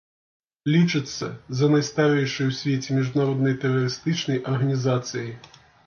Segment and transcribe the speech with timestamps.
[0.75, 1.27] Лічыцца
[1.59, 5.31] за найстарэйшай у свеце міжнароднай тэрарыстычнай арганізацыяй.